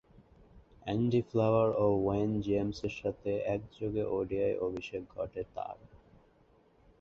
Andy 0.83 1.21
Flower 1.21 1.69
ও 1.75 1.87
Owen 2.03 2.31
জেমসের 2.41 2.93
সাথে 3.01 3.31
একযোগে 3.47 4.03
ওডিআই 4.09 4.53
অভিষেক 4.57 5.01
ঘটে 5.15 5.41
তার। 5.55 5.77